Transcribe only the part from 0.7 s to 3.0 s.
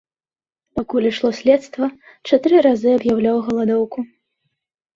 Пакуль ішло следства чатыры разы